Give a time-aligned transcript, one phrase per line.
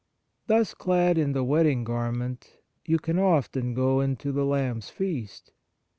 [0.47, 2.57] Thus clad in the wedding garment,
[2.87, 5.53] you can often go into the Lamb s feast.